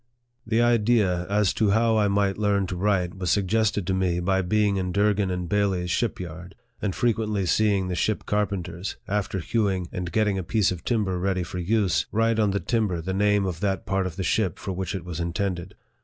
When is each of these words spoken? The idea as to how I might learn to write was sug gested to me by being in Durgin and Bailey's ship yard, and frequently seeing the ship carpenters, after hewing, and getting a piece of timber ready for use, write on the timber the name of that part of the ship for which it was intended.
The 0.47 0.63
idea 0.63 1.27
as 1.29 1.53
to 1.53 1.69
how 1.69 1.95
I 1.97 2.07
might 2.07 2.39
learn 2.39 2.65
to 2.65 2.75
write 2.75 3.15
was 3.19 3.29
sug 3.29 3.45
gested 3.45 3.85
to 3.85 3.93
me 3.93 4.19
by 4.19 4.41
being 4.41 4.77
in 4.77 4.91
Durgin 4.91 5.29
and 5.29 5.47
Bailey's 5.47 5.91
ship 5.91 6.19
yard, 6.19 6.55
and 6.81 6.95
frequently 6.95 7.45
seeing 7.45 7.87
the 7.87 7.93
ship 7.93 8.25
carpenters, 8.25 8.95
after 9.07 9.37
hewing, 9.37 9.87
and 9.91 10.11
getting 10.11 10.39
a 10.39 10.43
piece 10.43 10.71
of 10.71 10.83
timber 10.83 11.19
ready 11.19 11.43
for 11.43 11.59
use, 11.59 12.07
write 12.11 12.39
on 12.39 12.49
the 12.49 12.59
timber 12.59 12.99
the 12.99 13.13
name 13.13 13.45
of 13.45 13.59
that 13.59 13.85
part 13.85 14.07
of 14.07 14.15
the 14.15 14.23
ship 14.23 14.57
for 14.57 14.71
which 14.71 14.95
it 14.95 15.05
was 15.05 15.19
intended. 15.19 15.75